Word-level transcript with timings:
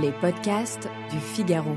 Les 0.00 0.12
podcasts 0.12 0.88
du 1.10 1.18
Figaro. 1.18 1.76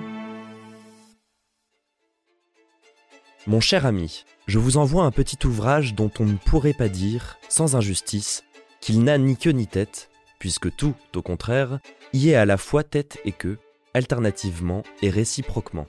Mon 3.45 3.59
cher 3.59 3.85
ami, 3.85 4.24
je 4.48 4.58
vous 4.58 4.77
envoie 4.77 5.03
un 5.03 5.11
petit 5.11 5.45
ouvrage 5.45 5.95
dont 5.95 6.11
on 6.20 6.25
ne 6.25 6.38
pourrait 6.38 6.74
pas 6.74 6.88
dire, 6.88 7.38
sans 7.50 7.75
injustice, 7.75 8.43
qu'il 8.80 9.04
n'a 9.04 9.18
ni 9.18 9.36
queue 9.36 9.52
ni 9.52 9.68
tête, 9.68 10.09
puisque 10.39 10.73
tout, 10.75 10.93
au 11.16 11.21
contraire, 11.21 11.80
y 12.14 12.30
est 12.30 12.36
à 12.36 12.46
la 12.46 12.57
fois 12.57 12.84
tête 12.84 13.20
et 13.25 13.34
queue, 13.34 13.57
alternativement 13.93 14.84
et 15.02 15.09
réciproquement. 15.09 15.88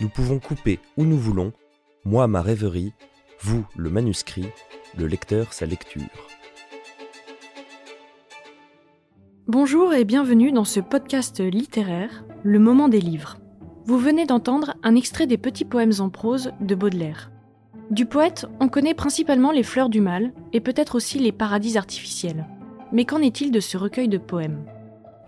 Nous 0.00 0.08
pouvons 0.08 0.40
couper 0.40 0.80
où 0.96 1.04
nous 1.04 1.18
voulons, 1.18 1.52
moi 2.04 2.26
ma 2.26 2.42
rêverie, 2.42 2.92
vous 3.40 3.64
le 3.76 3.90
manuscrit, 3.90 4.48
le 4.96 5.06
lecteur 5.06 5.52
sa 5.52 5.66
lecture. 5.66 6.02
Bonjour 9.48 9.94
et 9.94 10.04
bienvenue 10.04 10.50
dans 10.50 10.64
ce 10.64 10.80
podcast 10.80 11.38
littéraire, 11.38 12.24
Le 12.42 12.58
moment 12.58 12.88
des 12.88 13.00
livres. 13.00 13.38
Vous 13.84 13.96
venez 13.96 14.26
d'entendre 14.26 14.74
un 14.82 14.96
extrait 14.96 15.28
des 15.28 15.38
petits 15.38 15.64
poèmes 15.64 15.92
en 16.00 16.08
prose 16.08 16.50
de 16.60 16.74
Baudelaire. 16.74 17.30
Du 17.92 18.06
poète, 18.06 18.46
on 18.58 18.66
connaît 18.66 18.92
principalement 18.92 19.52
les 19.52 19.62
fleurs 19.62 19.88
du 19.88 20.00
mal 20.00 20.32
et 20.52 20.58
peut-être 20.58 20.96
aussi 20.96 21.20
les 21.20 21.30
paradis 21.30 21.78
artificiels. 21.78 22.44
Mais 22.90 23.04
qu'en 23.04 23.22
est-il 23.22 23.52
de 23.52 23.60
ce 23.60 23.76
recueil 23.76 24.08
de 24.08 24.18
poèmes? 24.18 24.64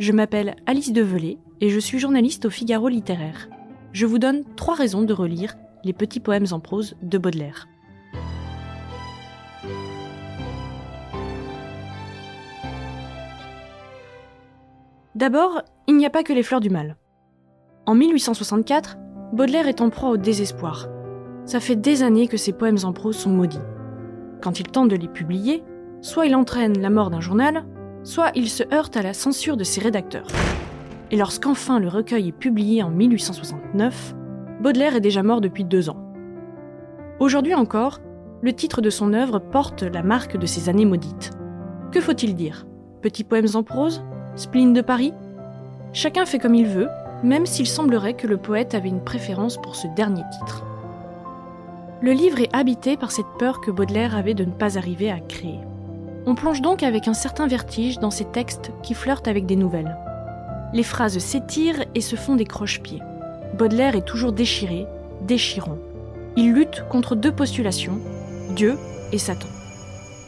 Je 0.01 0.11
m'appelle 0.11 0.57
Alice 0.67 0.93
Develay 0.93 1.39
et 1.61 1.71
je 1.71 1.79
suis 1.79 2.01
journaliste 2.01 2.47
au 2.47 2.51
Figaro 2.51 2.89
littéraire. 2.89 3.49
Je 3.93 4.05
vous 4.05 4.19
donne 4.19 4.43
trois 4.57 4.75
raisons 4.75 5.03
de 5.03 5.13
relire 5.13 5.55
les 5.85 5.93
petits 5.93 6.19
poèmes 6.19 6.47
en 6.51 6.59
prose 6.59 6.97
de 7.03 7.19
Baudelaire. 7.19 7.69
D'abord, 15.19 15.63
il 15.89 15.97
n'y 15.97 16.07
a 16.07 16.11
pas 16.11 16.23
que 16.23 16.33
les 16.33 16.45
fleurs 16.45 16.61
du 16.61 16.71
mal. 16.71 16.97
En 17.87 17.97
1864, 17.97 18.99
Baudelaire 19.33 19.67
est 19.67 19.81
en 19.81 19.91
proie 19.91 20.11
au 20.11 20.17
désespoir. 20.17 20.87
Ça 21.45 21.59
fait 21.59 21.75
des 21.75 22.05
années 22.05 22.29
que 22.29 22.37
ses 22.37 22.53
poèmes 22.53 22.79
en 22.85 22.93
prose 22.93 23.17
sont 23.17 23.31
maudits. 23.31 23.59
Quand 24.41 24.61
il 24.61 24.69
tente 24.69 24.91
de 24.91 24.95
les 24.95 25.09
publier, 25.09 25.65
soit 26.03 26.27
il 26.27 26.37
entraîne 26.37 26.79
la 26.79 26.89
mort 26.89 27.11
d'un 27.11 27.19
journal, 27.19 27.65
soit 28.05 28.31
il 28.37 28.49
se 28.49 28.63
heurte 28.73 28.97
à 28.97 29.03
la 29.03 29.13
censure 29.13 29.57
de 29.57 29.65
ses 29.65 29.81
rédacteurs. 29.81 30.29
Et 31.11 31.17
lorsqu'enfin 31.17 31.81
le 31.81 31.89
recueil 31.89 32.29
est 32.29 32.33
publié 32.39 32.85
en 32.85 32.91
1869, 32.91 34.15
Baudelaire 34.61 34.95
est 34.95 35.01
déjà 35.01 35.25
mort 35.25 35.41
depuis 35.41 35.65
deux 35.65 35.91
ans. 35.91 36.01
Aujourd'hui 37.19 37.57
encore, 37.57 37.99
le 38.41 38.53
titre 38.53 38.81
de 38.81 38.91
son 38.91 39.13
œuvre 39.13 39.41
porte 39.41 39.83
la 39.83 40.05
marque 40.05 40.37
de 40.37 40.47
ces 40.47 40.69
années 40.69 40.85
maudites. 40.85 41.33
Que 41.91 42.01
faut-il 42.01 42.37
dire? 42.37 42.69
Petits 43.03 43.25
poèmes 43.25 43.57
en 43.57 43.65
prose? 43.65 44.05
Spleen 44.39 44.73
de 44.73 44.83
Paris? 44.83 45.13
Chacun 45.93 46.25
fait 46.25 46.39
comme 46.39 46.55
il 46.55 46.69
veut, 46.69 46.89
même 47.25 47.45
s'il 47.45 47.67
semblerait 47.67 48.15
que 48.15 48.29
le 48.29 48.37
poète 48.37 48.73
avait 48.77 48.89
une 48.89 49.03
préférence 49.03 49.57
pour 49.61 49.75
ce 49.75 49.89
dernier 49.97 50.23
titre. 50.31 50.65
Le 52.01 52.13
livre 52.13 52.39
est 52.39 52.55
habité 52.55 52.97
par 52.97 53.11
cette 53.11 53.27
peur 53.41 53.61
que 53.61 53.73
Baudelaire 53.73 54.17
avait 54.17 54.35
de 54.35 54.45
ne 54.45 54.53
pas 54.53 54.79
arriver 54.79 55.11
à 55.11 55.19
créer. 55.19 55.59
On 56.25 56.37
plonge 56.37 56.63
donc 56.63 56.85
avec 56.85 57.09
un 57.09 57.15
certain 57.15 57.49
vertige 57.49 57.99
dans 57.99 58.13
ces 58.13 58.27
textes 58.27 58.71
qui 58.85 58.95
flirtent 58.95 59.27
avec 59.27 59.45
des 59.45 59.57
nouvelles. 59.57 59.97
Les 60.73 60.85
phrases 60.85 61.19
s'étirent 61.19 61.85
et 61.97 62.01
se 62.01 62.15
font 62.15 62.37
des 62.37 62.45
croche-pieds. 62.45 63.03
Baudelaire 63.59 63.97
est 63.97 64.07
toujours 64.07 64.31
déchiré, 64.31 64.87
déchirant. 65.23 65.79
Il 66.37 66.53
lutte 66.53 66.85
contre 66.89 67.17
deux 67.17 67.33
postulations, 67.33 67.99
Dieu 68.55 68.79
et 69.11 69.19
Satan. 69.19 69.49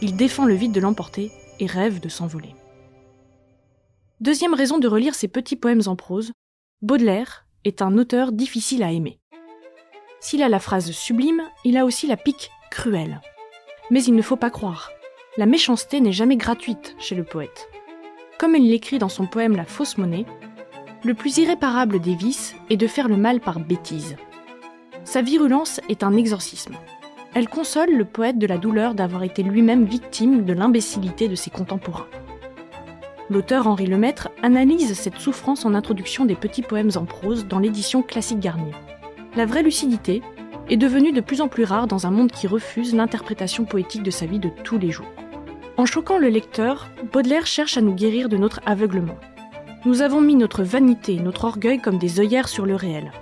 Il 0.02 0.16
défend 0.16 0.46
le 0.46 0.54
vide 0.54 0.72
de 0.72 0.80
l'emporter 0.80 1.30
et 1.60 1.66
rêve 1.66 2.00
de 2.00 2.08
s'envoler. 2.08 2.56
Deuxième 4.20 4.52
raison 4.52 4.76
de 4.76 4.86
relire 4.86 5.14
ces 5.14 5.28
petits 5.28 5.56
poèmes 5.56 5.80
en 5.86 5.96
prose, 5.96 6.32
Baudelaire 6.82 7.46
est 7.64 7.80
un 7.80 7.96
auteur 7.96 8.32
difficile 8.32 8.82
à 8.82 8.92
aimer. 8.92 9.18
S'il 10.20 10.42
a 10.42 10.50
la 10.50 10.58
phrase 10.58 10.90
sublime, 10.90 11.42
il 11.64 11.78
a 11.78 11.86
aussi 11.86 12.06
la 12.06 12.18
pique 12.18 12.50
cruelle. 12.70 13.22
Mais 13.90 14.04
il 14.04 14.14
ne 14.14 14.20
faut 14.20 14.36
pas 14.36 14.50
croire. 14.50 14.90
La 15.38 15.46
méchanceté 15.46 16.02
n'est 16.02 16.12
jamais 16.12 16.36
gratuite 16.36 16.94
chez 16.98 17.14
le 17.14 17.24
poète. 17.24 17.70
Comme 18.38 18.54
il 18.54 18.68
l'écrit 18.68 18.98
dans 18.98 19.08
son 19.08 19.26
poème 19.26 19.56
La 19.56 19.64
fausse 19.64 19.96
monnaie, 19.96 20.26
le 21.02 21.14
plus 21.14 21.38
irréparable 21.38 21.98
des 21.98 22.14
vices 22.14 22.54
est 22.68 22.76
de 22.76 22.86
faire 22.86 23.08
le 23.08 23.16
mal 23.16 23.40
par 23.40 23.58
bêtise. 23.58 24.16
Sa 25.04 25.22
virulence 25.22 25.80
est 25.88 26.02
un 26.02 26.14
exorcisme. 26.14 26.76
Elle 27.32 27.48
console 27.48 27.96
le 27.96 28.04
poète 28.04 28.36
de 28.36 28.46
la 28.46 28.58
douleur 28.58 28.94
d'avoir 28.94 29.22
été 29.22 29.42
lui-même 29.42 29.86
victime 29.86 30.44
de 30.44 30.52
l'imbécilité 30.52 31.26
de 31.26 31.36
ses 31.36 31.48
contemporains. 31.48 32.08
L'auteur 33.30 33.68
Henri 33.68 33.86
Lemaître 33.86 34.28
analyse 34.42 34.92
cette 34.94 35.18
souffrance 35.18 35.64
en 35.64 35.74
introduction 35.74 36.24
des 36.24 36.34
petits 36.34 36.62
poèmes 36.62 36.90
en 36.96 37.04
prose 37.04 37.46
dans 37.46 37.60
l'édition 37.60 38.02
classique 38.02 38.40
Garnier. 38.40 38.74
La 39.36 39.46
vraie 39.46 39.62
lucidité 39.62 40.20
est 40.68 40.76
devenue 40.76 41.12
de 41.12 41.20
plus 41.20 41.40
en 41.40 41.46
plus 41.46 41.62
rare 41.62 41.86
dans 41.86 42.08
un 42.08 42.10
monde 42.10 42.32
qui 42.32 42.48
refuse 42.48 42.92
l'interprétation 42.92 43.64
poétique 43.64 44.02
de 44.02 44.10
sa 44.10 44.26
vie 44.26 44.40
de 44.40 44.48
tous 44.64 44.78
les 44.78 44.90
jours. 44.90 45.06
En 45.76 45.86
choquant 45.86 46.18
le 46.18 46.28
lecteur, 46.28 46.88
Baudelaire 47.12 47.46
cherche 47.46 47.76
à 47.76 47.82
nous 47.82 47.94
guérir 47.94 48.28
de 48.28 48.36
notre 48.36 48.60
aveuglement. 48.66 49.16
Nous 49.84 50.02
avons 50.02 50.20
mis 50.20 50.34
notre 50.34 50.64
vanité 50.64 51.14
et 51.14 51.20
notre 51.20 51.44
orgueil 51.44 51.80
comme 51.80 51.98
des 51.98 52.18
œillères 52.18 52.48
sur 52.48 52.66
le 52.66 52.74
réel. 52.74 53.12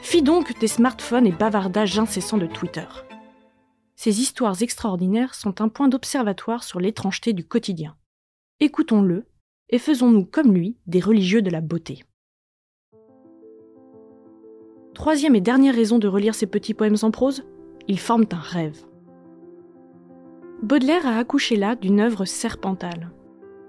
Fit 0.00 0.22
donc 0.22 0.58
des 0.58 0.66
smartphones 0.66 1.26
et 1.26 1.32
bavardages 1.32 1.98
incessants 1.98 2.38
de 2.38 2.46
Twitter. 2.46 2.86
Ces 3.96 4.22
histoires 4.22 4.62
extraordinaires 4.62 5.34
sont 5.34 5.60
un 5.60 5.68
point 5.68 5.88
d'observatoire 5.88 6.64
sur 6.64 6.80
l'étrangeté 6.80 7.34
du 7.34 7.44
quotidien. 7.44 7.96
Écoutons-le 8.60 9.26
et 9.70 9.78
faisons-nous 9.78 10.24
comme 10.24 10.52
lui 10.52 10.76
des 10.86 11.00
religieux 11.00 11.42
de 11.42 11.50
la 11.50 11.60
beauté. 11.60 12.04
Troisième 14.94 15.36
et 15.36 15.40
dernière 15.40 15.74
raison 15.74 15.98
de 15.98 16.08
relire 16.08 16.34
ces 16.34 16.46
petits 16.46 16.74
poèmes 16.74 16.96
en 17.02 17.10
prose, 17.10 17.44
ils 17.86 18.00
forment 18.00 18.26
un 18.32 18.36
rêve. 18.36 18.84
Baudelaire 20.62 21.06
a 21.06 21.18
accouché 21.18 21.56
là 21.56 21.76
d'une 21.76 22.00
œuvre 22.00 22.24
serpentale, 22.24 23.12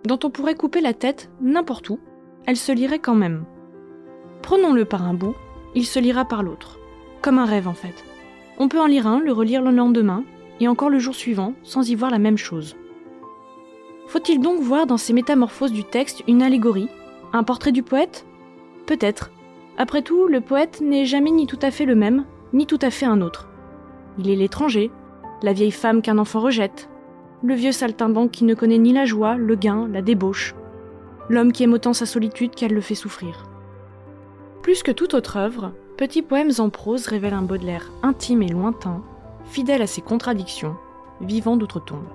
dont 0.05 0.17
on 0.23 0.31
pourrait 0.31 0.55
couper 0.55 0.81
la 0.81 0.93
tête 0.93 1.29
n'importe 1.39 1.89
où, 1.89 1.99
elle 2.47 2.57
se 2.57 2.71
lirait 2.71 2.99
quand 2.99 3.15
même. 3.15 3.45
Prenons-le 4.41 4.85
par 4.85 5.03
un 5.03 5.13
bout, 5.13 5.35
il 5.75 5.85
se 5.85 5.99
lira 5.99 6.25
par 6.25 6.41
l'autre, 6.41 6.79
comme 7.21 7.37
un 7.37 7.45
rêve 7.45 7.67
en 7.67 7.73
fait. 7.73 8.03
On 8.57 8.67
peut 8.67 8.79
en 8.79 8.87
lire 8.87 9.05
un, 9.05 9.19
le 9.19 9.31
relire 9.31 9.61
le 9.61 9.71
lendemain, 9.71 10.23
et 10.59 10.67
encore 10.67 10.89
le 10.89 10.99
jour 10.99 11.13
suivant, 11.13 11.53
sans 11.63 11.89
y 11.89 11.95
voir 11.95 12.11
la 12.11 12.19
même 12.19 12.37
chose. 12.37 12.75
Faut-il 14.09 14.41
donc 14.41 14.59
voir 14.59 14.87
dans 14.87 14.97
ces 14.97 15.13
métamorphoses 15.13 15.71
du 15.71 15.83
texte 15.83 16.23
une 16.27 16.41
allégorie? 16.41 16.89
Un 17.31 17.43
portrait 17.43 17.71
du 17.71 17.83
poète? 17.83 18.25
Peut-être. 18.87 19.29
Après 19.77 20.01
tout, 20.01 20.25
le 20.25 20.41
poète 20.41 20.81
n'est 20.81 21.05
jamais 21.05 21.29
ni 21.29 21.45
tout 21.45 21.59
à 21.61 21.69
fait 21.69 21.85
le 21.85 21.93
même, 21.93 22.25
ni 22.51 22.65
tout 22.65 22.79
à 22.81 22.89
fait 22.89 23.05
un 23.05 23.21
autre. 23.21 23.47
Il 24.17 24.29
est 24.31 24.35
l'étranger, 24.35 24.89
la 25.43 25.53
vieille 25.53 25.69
femme 25.69 26.01
qu'un 26.01 26.17
enfant 26.17 26.39
rejette, 26.39 26.89
le 27.43 27.53
vieux 27.53 27.71
saltimbanque 27.71 28.31
qui 28.31 28.45
ne 28.45 28.55
connaît 28.55 28.79
ni 28.79 28.93
la 28.93 29.05
joie, 29.05 29.35
le 29.35 29.53
gain, 29.53 29.87
la 29.87 30.01
débauche, 30.01 30.55
l'homme 31.29 31.51
qui 31.51 31.63
aime 31.63 31.73
autant 31.73 31.93
sa 31.93 32.07
solitude 32.07 32.55
qu'elle 32.55 32.73
le 32.73 32.81
fait 32.81 32.95
souffrir. 32.95 33.45
Plus 34.63 34.81
que 34.81 34.91
toute 34.91 35.13
autre 35.13 35.37
œuvre, 35.37 35.71
Petits 35.97 36.21
poèmes 36.21 36.53
en 36.59 36.69
prose 36.69 37.07
révèlent 37.07 37.33
un 37.33 37.41
Baudelaire 37.41 37.91
intime 38.03 38.41
et 38.41 38.47
lointain, 38.47 39.03
fidèle 39.43 39.81
à 39.81 39.87
ses 39.87 40.01
contradictions, 40.01 40.77
vivant 41.19 41.57
d'outre-tombe. 41.57 42.07